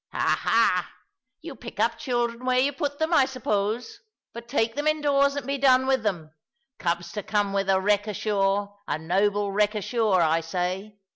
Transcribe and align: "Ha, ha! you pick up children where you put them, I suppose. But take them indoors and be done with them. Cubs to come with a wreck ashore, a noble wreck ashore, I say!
"Ha, 0.11 0.39
ha! 0.41 0.91
you 1.41 1.55
pick 1.55 1.79
up 1.79 1.99
children 1.99 2.43
where 2.43 2.57
you 2.57 2.73
put 2.73 2.97
them, 2.97 3.13
I 3.13 3.25
suppose. 3.25 3.99
But 4.33 4.47
take 4.47 4.73
them 4.75 4.87
indoors 4.87 5.35
and 5.35 5.45
be 5.45 5.59
done 5.59 5.85
with 5.85 6.01
them. 6.01 6.33
Cubs 6.79 7.11
to 7.11 7.21
come 7.21 7.53
with 7.53 7.69
a 7.69 7.79
wreck 7.79 8.07
ashore, 8.07 8.79
a 8.87 8.97
noble 8.97 9.51
wreck 9.51 9.75
ashore, 9.75 10.23
I 10.23 10.41
say! 10.41 10.97